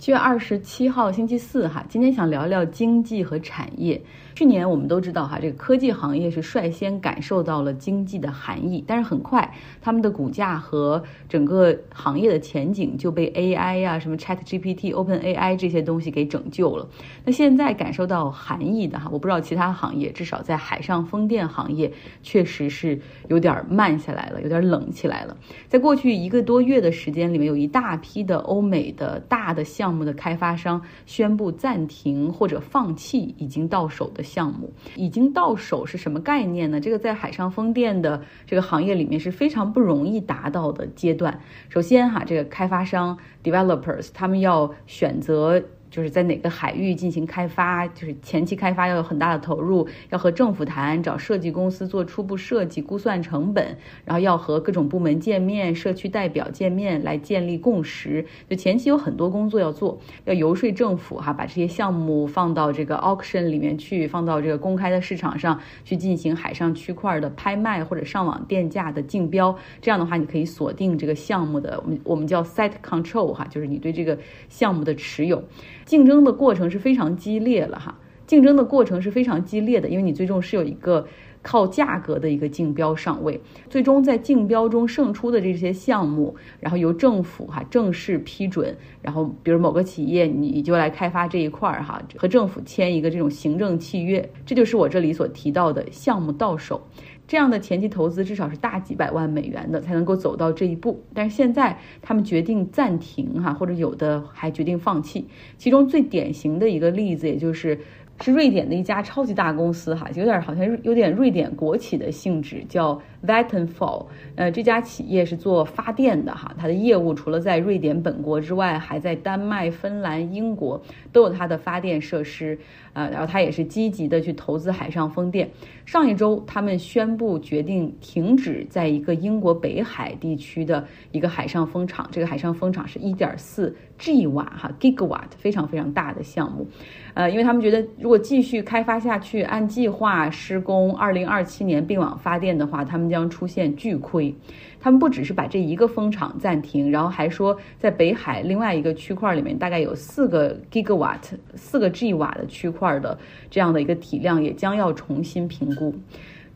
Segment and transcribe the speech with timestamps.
[0.00, 4.00] 七月二十七号星期四哈，今天想聊聊经济和产业。
[4.34, 9.52] 去年我们都知道哈，这个科技行业是率先感受到了经济的含义，但是很快
[9.82, 16.88] 他们的股价和整个行业的前景就被 AI 呀、什么 Chat GPT、Open AI 这些东西给拯救了。
[17.26, 21.92] 那现在感受到含义的哈，我不知道其他行业，至少在海上风电行业
[22.22, 22.98] 确实是
[23.28, 25.36] 有点慢下来了，有点冷起来了。
[25.68, 34.22] 在过去一个多月的时间里面，有一大批的欧美的大的项项目的开发商宣布暂停或者放弃已经到手的。
[34.22, 36.80] 项目已经到手是什么概念呢？
[36.80, 41.36] 这个在海上风电的这个行业里面是非常不容易达到的阶段。
[41.68, 45.60] 首先哈，这个开发商 developers 他们要选择。
[45.90, 58.24] 就是在哪个海域进行开发，就是前期开发要有很大的投入，要和政府谈，找设计公司做初步设计，估算成本，然后要和各种部门见面，社区代表见面，来建立共识。
[58.48, 69.56] 就前期有很多工作要做，要游说政府哈，把这些项目放到这个 auction 里面去，放到这个公开的市场上去进行海上区块的拍卖或者上网电价的竞标。
[69.82, 74.16] 这样的话，你可以锁定这个项目的，我们我们叫 site control 哈，就是你对这个
[74.48, 75.42] 项目的持有。
[75.90, 81.04] 竞争的过程是非常激烈了哈，竞争的过程是非常激烈的，因为你最终是有一个
[81.42, 96.80] 靠价格的一个竞标上位，最终在竞标中胜出的这些项目，然后由政府哈正式批准，然后比如某个企业你就来开发这一块儿哈，和政府签一个这种行政契约，这就是我这里所提到的项目到手。
[97.26, 105.24] 这样的前期投资至少是大几百万美元的才能够走到这一步，但是现在他们决定暂停哈，或者有的还决定放弃。
[105.56, 107.78] 其中最典型的一个例子，也就是
[108.22, 114.06] 是瑞典的一家超级大公司哈，有点好像有点瑞典国企的性质，叫 Vattenfall。
[114.36, 120.80] 呃，这家企业是做发电的哈，它的业务除了在瑞典本国之外，还在丹麦、芬兰、英国
[121.12, 122.58] 都有它的发电设施。
[122.92, 125.48] 呃，然后他也是积极的去投资海上风电。
[125.86, 132.08] 上一周，他们宣布决定停止在一个英国北海地区的一个海上风场。
[132.10, 136.66] 这个海上风场是一点四 G 瓦哈 Gigawatt，非常非常大的项目。
[137.14, 144.34] 呃，因为他们觉得如果继续开发下去，按计划施工，二零二七年并网发电的话，他们将出现巨亏。
[144.80, 151.18] 他们不只是把这一个风场暂停，然后还说在北海另外一个区块里面，大概有四个 gigawatt、
[151.54, 153.18] 四个 G 瓦的区块的
[153.50, 155.94] 这样的一个体量，也将要重新评估。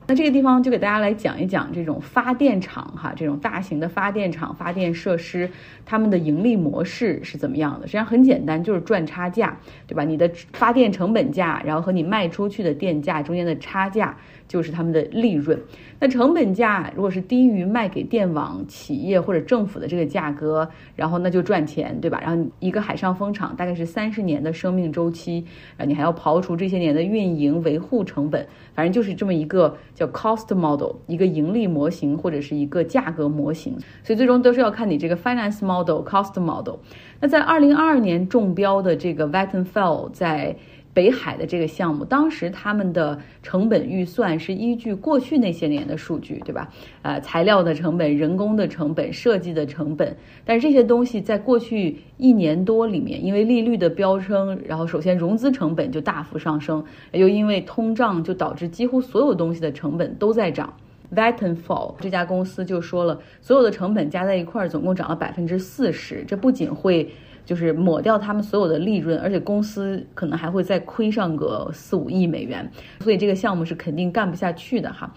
[0.06, 5.48] 那这个地方就给大家来讲一讲这种发电厂哈，这种大型的发电厂、发电设施，
[5.86, 7.86] 他们的盈利模式是怎么样的？
[7.86, 9.56] 实际上很简单，就是赚差价，
[9.86, 10.04] 对吧？
[10.04, 14.16] 你的发电成本价，然后和你卖出去的电价中间的差价。
[14.46, 15.58] 就是他们的利润，
[15.98, 22.20] 那成本价如果是低于卖给电网企业或者政府的这个价格，然后那就赚钱，对吧？
[22.22, 25.46] 然后一个海上风场大概是三十年的生命周期，
[25.78, 36.76] 啊，你还要刨除这些年的运营维护成本，反正就是这么一个叫 cost model，一个盈利模型或者是一个价格模型，所以最终都是要看你这个 finance model cost model。
[37.20, 40.56] 那在二零二二年中标的这个 Vattenfall 在。
[40.94, 46.70] 北海的这个项目，当时他们的成本预算是依据过去那些年的数据，对吧？
[47.02, 60.72] 呃，材料的成本、人工的成本、设计的成本，但是这些东西在过去一年多里面，因为利率的飙升，然后首先融资成本就大幅上升，又因为通胀，就导致几乎所有东西的成本都在涨。
[61.14, 67.10] Vattenfall 这家公司就说了，所有的成本加在一块儿，总共涨了百分之四十，这不仅会。
[67.44, 75.12] 就是抹掉他们所有的利润，而且公司可能还会再亏上个四五亿美元，所以这个项目是肯定干不下去的哈。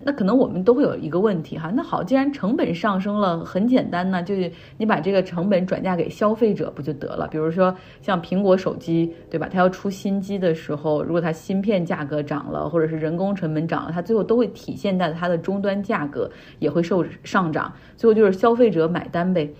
[0.00, 7.26] 那可能我们都会有一个问题哈，那好，既然成本上升了，很简单呢，就是你把这个成本转嫁给消费者不就得了？
[7.26, 9.48] 比如说像苹果手机，对吧？
[9.50, 16.30] 它要出新机的时候，如果它芯片价格涨了，或者是人工成本涨了，它最后都会体现在它的终端价格
[16.60, 19.50] 也会受上涨，最后就是消费者买单呗。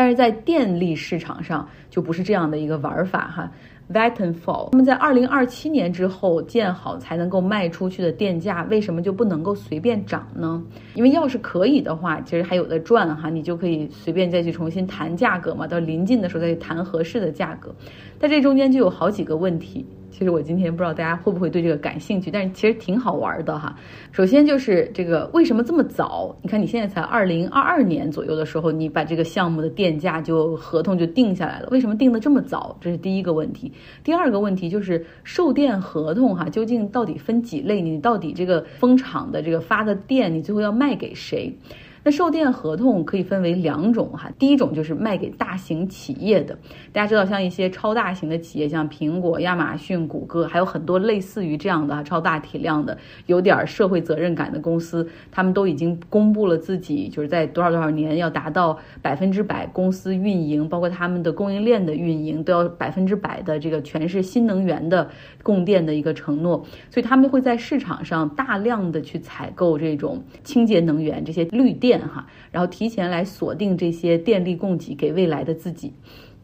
[0.00, 3.52] 但是在电力市场上就不是这样的一个玩法哈。
[3.92, 10.62] Vattenfall，那么在二零二七年之后建好才能够卖出去的电价，为什么就不能够随便涨呢？
[10.94, 17.74] 因为要是可以的话，其实还有的赚哈，你就可以随便再去重新谈价格嘛，到临近的时候再去谈合适的价格。
[18.18, 19.84] 但这中间就有好几个问题。
[20.10, 23.74] 其实我今天不知道大家会不会对这个感兴趣，但是其实挺好玩的哈。
[24.12, 26.36] 首先就是这个为什么这么早？
[26.42, 32.76] 你看你现在才二零二二年左右的时候，你把这个项目的电价就合同就定下来了，为什么定的这么早？
[32.80, 33.72] 这是第一个问题。
[34.02, 37.80] 第二个问题就是售电合同哈，究竟到底分几类？
[37.80, 41.56] 你到底这个风场的这个发的电，你最后要卖给谁？
[42.02, 46.58] 那售电合同可以分为两种哈，第一种就是卖给大型企业的，
[46.92, 65.10] 大家知道像一些超大型的企业，像苹果、亚马逊、谷歌，还有很多类似于这样的超大体量的、有点社会责任感的公司，他们都已经公布了自己就是在多少多少年要达到百分之百公司运营，包括他们的供应链的运营都要百分之百的这个全是新能源的
[65.42, 71.89] 供电的一个承诺，所以他们会在市场上大量的去采购这种清洁能源这些绿电。
[71.90, 75.92] 电哈，然后提前来锁定这些电力供给给未来的自己。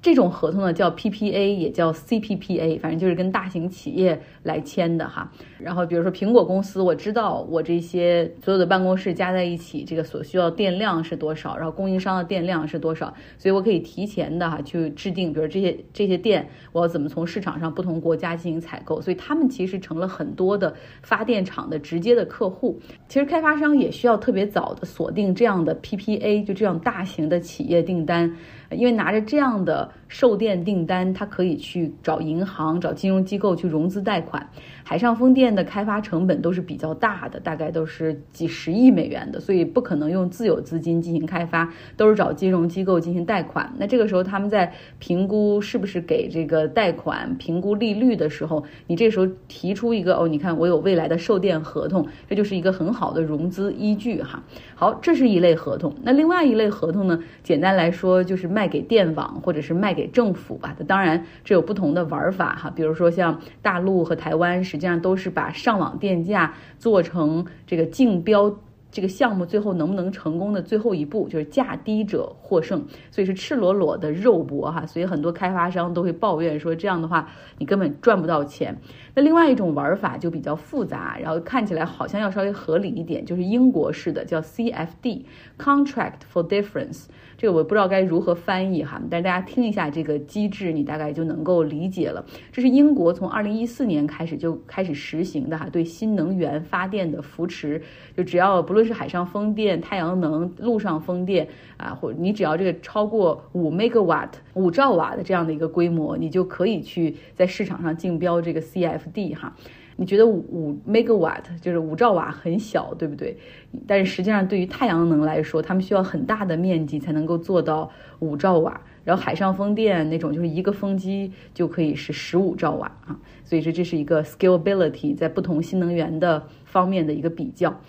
[0.06, 5.28] 这种合同呢叫 PPA，也叫 CPPA，反正就是跟大型企业来签的哈。
[5.58, 19.00] 然后比如说苹果公司，我知道我这些所有的办公室加在一起，这个所需要电量是多少，然后供应商的电量是多少，所以我可以提前的哈去制定，比如这些这些电我要怎么从市场上不同国家进行采购。
[19.00, 20.72] 所以他们其实成了很多的
[21.02, 22.78] 发电厂的直接的客户。
[23.08, 28.32] 其实开发商也需要特别早的锁定这样的 PPA，就这样大型的企业订单。
[28.70, 34.48] 因为拿着这样的售电订单，他可以去找银行、找金融机构去融资贷款。
[34.82, 43.72] 海上风电的开发成本都是比较大的，大概都是几十亿美元的，所以不可能用自有资金进行开发，都是找金融机构进行贷款。
[43.78, 54.40] 那这个时候他们在评估是不是给这个贷款、评估利率的时候，你这时候提出一个哦，你看我有未来的售电合同，这就是一个很好的融资依据哈。
[54.76, 55.92] 好，这是一类合同。
[56.02, 60.74] 那另外一类合同呢，简单来说就是卖给电网或者是卖给政府吧。
[60.86, 64.46] 当然这有不同的玩法哈，比如说像大陆和台湾。
[64.62, 68.54] 实际上都是把上网电价做成这个竞标。
[68.96, 77.28] 这个项目最后能不能成功的最后一步就是价低者获胜，所以是赤裸裸的肉搏哈，所以很多开发商都会抱怨说这样的话
[77.58, 78.74] 你根本赚不到钱。
[79.14, 87.04] 那另外一种玩法就比较复杂，然后看起来好像要稍微合理一点，就是英国式的叫 CFD（Contract for Difference）。
[87.36, 92.24] 这个我不知道该如何翻译哈，但是大家听一下这个机制，你大概就能够理解了。
[92.50, 97.82] 这是英国从二零一四年开始就开始实行的哈，对新能源发电的扶持，
[98.16, 109.54] 就只要不论是海上风电、太阳能、陆上风电啊，或者你只要这个超过五 megawatt 五兆瓦的这样的一个规模，你就可以去在市场上竞标这个 CFD 哈。
[109.98, 113.38] 你觉得五五 megawatt 就是五兆瓦很小，对不对？
[113.86, 118.78] 但是实际上对于太阳能来说，他们需要很大的面积才能够做到五兆瓦。
[119.04, 123.18] 然后海上风电那种就是一个风机就可以是十五兆瓦啊。
[123.42, 127.80] 所以说这是一个 scalability 在不同新能源的方面的一个比较。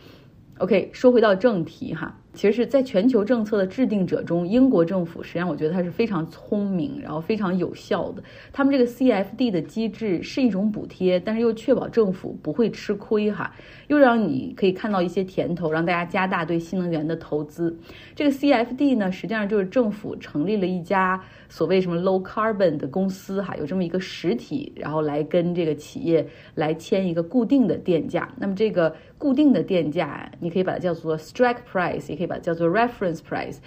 [0.59, 2.15] OK，说回到正题哈。
[2.33, 8.21] 其实是在全球政策的制定者中，英国政府实际上我觉得它是非常聪明，然后非常有效的。
[8.53, 13.51] 他们这个 CFD 的机制是一种补贴，但是又确保政府不会吃亏哈，
[13.87, 17.75] 又让你可以看到一些甜头，让大家加大对新能源的投资。
[18.13, 21.19] 这个 CFD 呢，实际上就是政府成立了一家
[21.49, 28.31] 所谓什么 low carbon 的公司哈，有这么一个实体，然后来跟这个企业来签一个固定的电价。
[28.37, 32.41] 那么这个固定的电价，你可以把它叫做 strike price，也可以把它。
[32.47, 33.57] 叫做 reference price，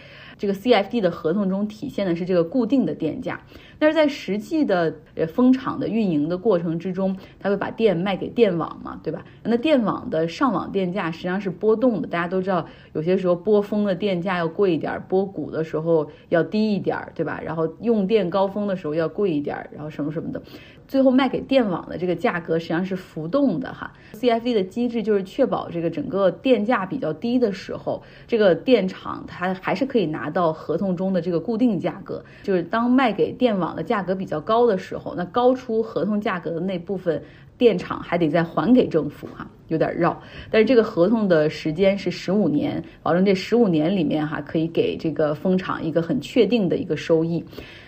[0.40, 3.38] 这个 CFD 的合同中体现的是这个固定的电价。
[3.78, 9.24] 但是在实际的呃风场的运营的过程之中，它会把电卖给电网嘛，对吧？
[9.42, 12.08] 那电网的上网电价实际上是波动的。
[12.08, 17.40] 大家都知道，有些时候波峰的电价要贵一点，波谷的时候要低一点，对吧？
[17.44, 20.42] 然后用电高峰的时候要贵一点，然后什么什么的。
[20.86, 37.22] 最后卖给电网的这个价格实际上是浮动的哈，CFD 的机制就是确保这个整个电价比较低的时候，这个电厂它还是可以拿到合同中的这个固定价格，就是当卖给电网的价格比较高的时候，那高出合同价格的那部分
[37.60, 40.18] 电厂还得再还给政府哈，有点绕，
[40.50, 47.44] 但是这个合同的时间是十五年，保证这十五年里面哈可以给这个风场一个很确定的一个收益。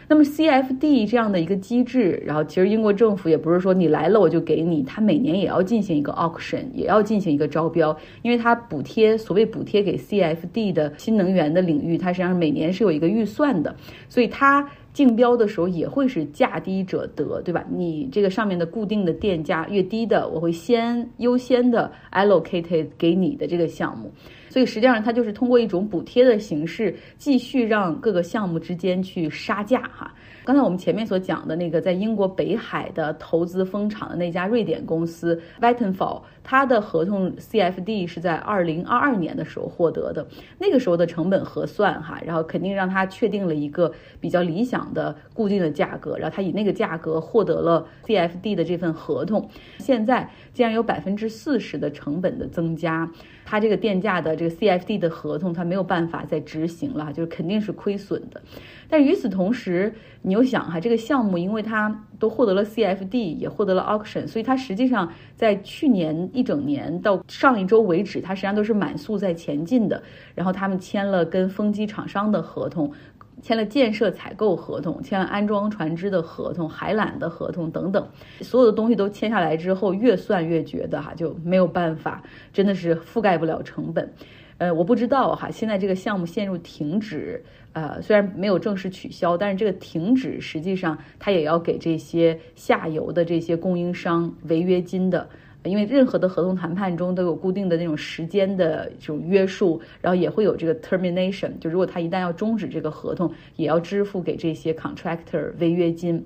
[0.08, 13.74] 那么 CFD 这样的一个机制，然后其实英国政府也不是说你来了我就给你，它每年也要进行一个 auction，也要进行一个招标，因为它补贴所谓补贴给 CFD 的新能源的领域，它实际上每年是有一个预算的，
[14.10, 17.64] 所以它竞标的时候也会是价低者得，对吧？
[17.70, 24.12] 你这个上面的固定的电价越低的，我会先优先的 allocated 给你的这个项目。
[24.52, 30.12] 所以实际上，它就是通过一种补贴的形式，继续让各个项目之间去杀价哈。
[30.44, 40.26] 刚才我们前面所讲的那个在英国北海的投资风场的那家瑞典公司 Vattenfall，它的合同 CFD 是在二零二二年的时候获得的，
[40.58, 43.90] 那个时候的成本核算哈，然后肯定让它确定了一个
[44.20, 49.48] 比较理想的固定的价格，然后它以那个价格获得了 CFD 的这份合同。
[49.78, 53.08] 现在竟然有百分之四十的成本的增加。
[53.44, 58.40] 他这个电价的这个 CFD 的合同，他没有办法再执行了，就是肯定是亏损的。
[58.88, 70.02] 但与此同时，你又想哈，这个项目因为它都获得了 CFD，也获得了 auction，所以它实际上在去年一整年到上一周为止，它实际上都是满速在前进的。
[70.34, 72.92] 然后他们签了跟风机厂商的合同。
[73.40, 78.06] 签了建设采购合同，签了安装船只的合同、海缆的合同等等，
[78.40, 82.22] 所有的东西都签下来之后，越算越觉得哈就没有办法，
[82.52, 84.12] 真的是覆盖不了成本。
[84.58, 95.28] 呃，我不知道哈，现在这个项目陷入停止，呃，虽然没有正式取消，但是这个停止实际上它也要给这些下游的这些供应商违约金的。
[95.64, 106.24] 因为任何的合同谈判中都有固定的那种时间的这种约束，然后也会有这个 termination，就如果他一旦要终止这个合同，也要支付给这些 contractor 违约金，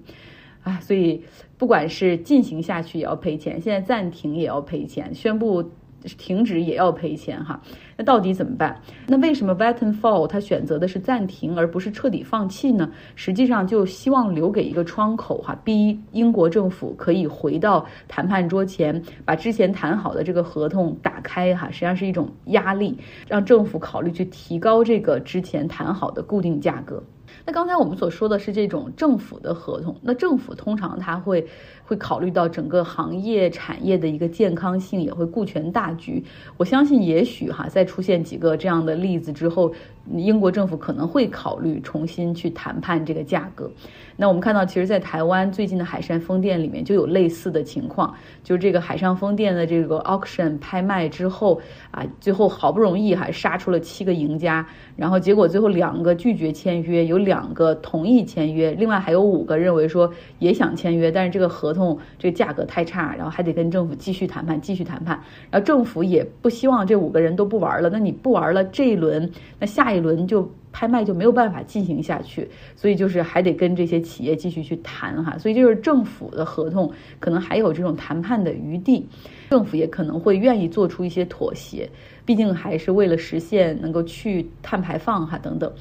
[0.62, 1.22] 啊，所以
[1.58, 5.70] 不管是进行下去也要赔钱，现在暂停也要赔钱，宣布。
[6.16, 7.60] 停止也要赔钱哈，
[7.96, 8.80] 那到底怎么办？
[9.06, 12.90] 那为什么 Vattenfall 他选择的是暂停而不是彻底放弃呢？
[13.14, 22.96] 实际上就希望留给一个窗口哈，逼英国政府可以回到谈判桌前，把之前谈好的这个合同打开哈，实际上是一种压力，
[23.26, 27.02] 让政府考虑去提高这个之前谈好的固定价格。
[27.46, 31.46] 那刚才我们所说的是这种政府的合同，那政府通常它会
[31.84, 36.24] 会考虑到整个行业产业的一个健康性，也会顾全大局。
[36.56, 39.72] 我相信，也许哈，在出现几个这样的例子之后。
[40.14, 43.70] 英国政府可能会考虑重新去谈判这个价格。
[44.18, 51.60] 那我们看到，其实，在台湾最近的海上风电里面就有类似的情况，就是这个海上风电的这个 auction 拍卖之后
[51.90, 65.20] 啊，最后好不容易还杀出了七个赢家，然后结果最后两个拒绝签约，有两个同意签约，另外还有五个认为说也想签约，但是这个合同这个价格太差，然后还得跟政府继续谈判，继续谈判。
[65.50, 69.95] 然后政府也不希望这五个人都不玩了，那你不玩了这一轮，那下一。
[69.96, 79.08] 一轮就拍卖就没有办法进行下去，所以就是还得跟这些企业继续去谈哈，所以就是政府的合同可能还有这种谈判的余地，
[79.50, 81.88] 政府也可能会愿意做出一些妥协，
[82.24, 85.72] 毕竟还是为了实现能够去碳排放哈等等。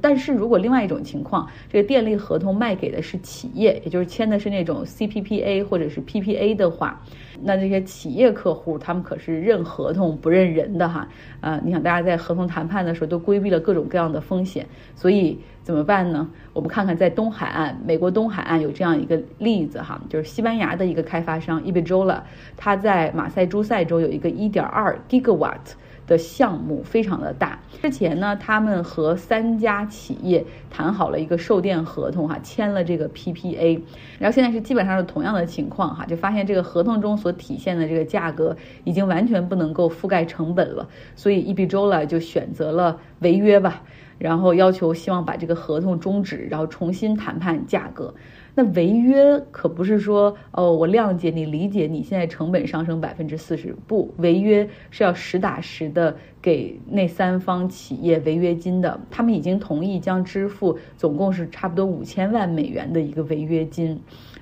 [0.00, 7.00] 但是如果另外一种情况，这个电力合同卖给的是企业，也就是签的是那种 CPPA 或者是 PPA 的话，
[7.42, 11.08] 那这些企业客户他们可是认合同不认人的哈。
[11.40, 16.28] 呃，你想大家在合同谈判的时候都规避了各种各样的风险，所以怎么办呢？
[16.52, 22.20] 我们看看在东海岸，美国东海岸有这样一个例子哈，就是西班牙的一个开发商 Ibexola，
[22.56, 25.74] 他在马赛诸塞州有一个1.2 gigawatt。
[26.06, 33.80] 的项目非常的大，之前呢，他们和三家企业谈好了一个售电合同，哈，签了这个 PPA，
[34.18, 43.82] 然后现在是基本上是同样的情况，哈，就发现这个合同中所体现的这个价格已经完全不能够覆盖成本了，所以 Ebola 就选择了违约吧，
[44.18, 48.14] 然后要求希望把这个合同终止，然后重新谈判价格。
[48.58, 58.98] 那违约可不是说哦，我谅解你，理解你现在成本上升百分之四十，不，违约是要实打实的给那三方企业违约金的。
[59.10, 64.00] 他们已经同意将支付总共是差不多五千万美元的一个违约金，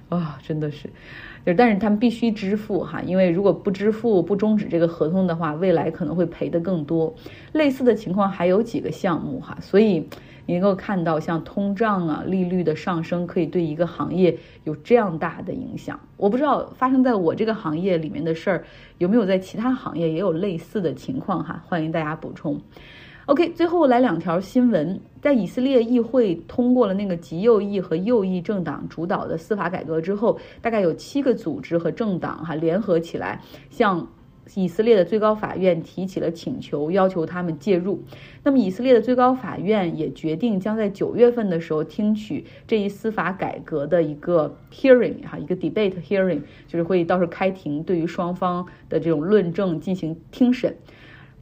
[0.09, 0.89] 啊，真的是，
[1.45, 7.15] 就但是他们必须支付哈，因为如果不支付不终止这个合同的话，未来可能会赔的更多。
[7.53, 10.09] 类似的情况还有几个项目哈，所以。
[10.47, 15.99] 你能够看到，像通胀啊、利率的上升，可以对一个行业有这样大的影响。
[16.19, 18.65] 我不知道发生在我这个行业里面的事儿，
[18.99, 21.65] 有没有在其他行业也有类似的情况哈？
[21.67, 22.61] 欢迎大家补充。
[23.27, 33.41] OK，最后来两条新闻，在以色列议会通过了那个极右翼和右翼政党主导的司法改革之后，大概有七个组织和政党哈联合起来
[33.71, 34.07] 向。
[34.57, 38.03] 以色列的最高法院提起了请求，要求他们介入。
[38.43, 50.77] 那么，以色列的最高法院也决定将在九月份的时候听取这一司法改革的一个 hearing，哈，一个 debate hearing，就是会到时候开庭，对于双方的这种论证进行听审。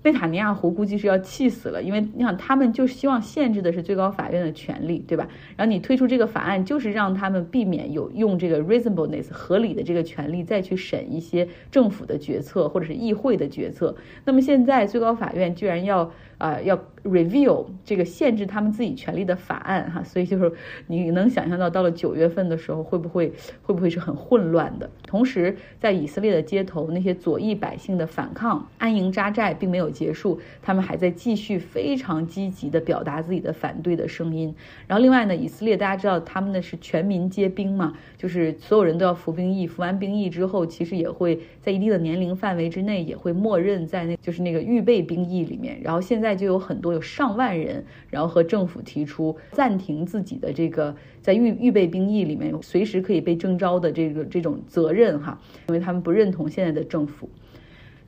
[0.02, 5.28] 内塔尼亚胡估计是要气死了，因为你想，他们就希望限制的是最高法院的权利，对吧？
[5.56, 13.94] 然后你推出这个法案，就是让他们避免有用这个 reasonableness 合理的这个权利再去审一些政府的决策或者是议会的决策。
[14.24, 16.10] 那么现在最高法院居然要。
[16.38, 20.52] 啊要 review 这个限制他们自己权利的法案哈，所以就是
[20.88, 23.32] 你能想象到到了九月份的时候会不会
[23.62, 24.90] 会不会是很混乱的？
[25.06, 34.54] 同时，在以色列的街头，那些左翼百姓的反抗、安营扎寨并没有结束，他们还在继续非常积极的表达自己的反对的声音。
[34.86, 45.78] 然后另外呢，以色列大家知道他们呢是全民皆兵嘛，就是所有人都要服兵役，服完兵役之后，其实也会在一定的年龄范围之内也会默认在那就是那个预备兵役里面。
[45.82, 57.28] 然后现在就有很多有上万人，然后和政府提出暂停自己的这个在预预备兵役里面随时可以被征召的这个这种责任哈，因为他们不认同现在的政府。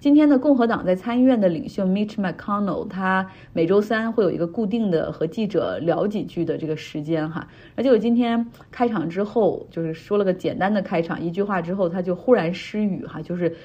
[0.05, 13.57] 今天的共和党在参议院的领袖 Mitch McConnell，他每周三会有一个固定的和记者聊几句的这个时间哈，而且我今天开场之后就是说了个简单的开场一句话之后，他就忽然失语哈，就是。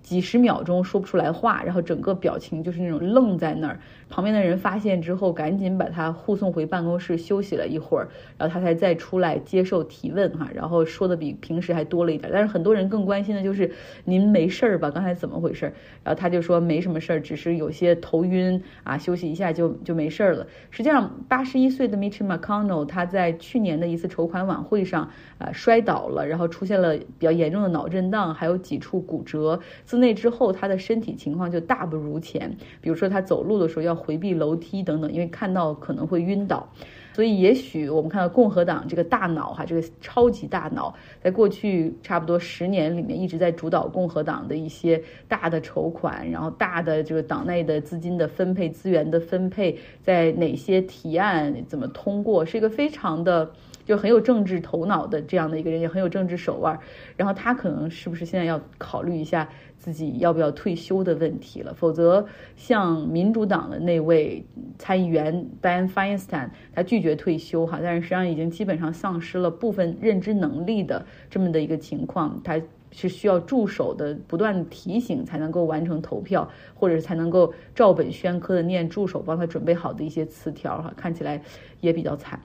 [0.00, 3.78] 几十秒钟说不出来话，然后整个表情就是那种愣在那儿。
[4.08, 10.48] 旁边的人发现之后，赶紧把他护送回办公室休息了一会儿，然后他才再出来接受提问哈。
[10.54, 13.70] 然后说的比平时还多了一点，但是很多人更关心的就是
[14.04, 14.90] 您没事儿吧？
[14.90, 15.66] 刚才怎么回事？
[16.02, 20.46] 然后他就说没什么事儿，只是有些头晕啊，休息一下就就没事儿了。
[20.70, 29.60] 实际上，八十一岁的 Mitch McConnell 他在去年的一次筹款晚会上啊摔倒了，然后出现了比较严重的脑震荡，还有几处骨折。
[29.84, 32.56] 自那之后，他的身体情况就大不如前。
[32.80, 36.66] 比如说，他走路的时候要回避楼梯等等，因为看到可能会晕倒。
[37.12, 53.50] 所以，也许我们看到共和党这个大脑哈，这个超级大脑，在过去差不多十年里面一直在主导共和党的一些大的筹款，然后大的这个党内的资金的分配、资源的分配，在哪些提案怎么通过，是一个非常的。
[53.84, 56.78] 就很有政治头脑的这样的一个人，也很有政治手腕。
[57.16, 59.48] 然后他可能是不是现在要考虑一下
[59.78, 61.72] 自己要不要退休的问题了？
[61.72, 64.44] 否则，像民主党的那位
[64.78, 81.40] 参议员 Ben Feinstein，他拒绝退休哈，但是实际上已经基本上丧失了部分认知能力的这么的一个情况，他是需要助手的不断提醒才能够完成投票，或者是才能够照本宣科的念助手帮他准备好的一些词条哈，看起来
[81.80, 82.40] 也比较惨。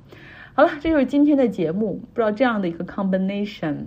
[0.53, 1.99] 好了，这就是今天的节目。
[2.13, 3.85] 不知道这样的一个 combination，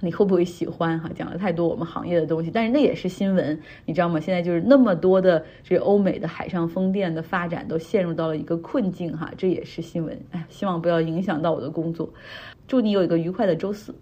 [0.00, 0.98] 你会不会喜欢？
[1.00, 4.20] 哈，讲了太多我们行业的东西，但是那也是新闻，你知道吗？
[4.20, 10.18] 现在就是那么多的这欧美的海上风电的发展都陷入到了一个困境，哈，这也是新闻。
[10.32, 12.08] 哎，希望不要影响到我的工作。
[12.68, 13.94] 祝你有一个愉快的周四。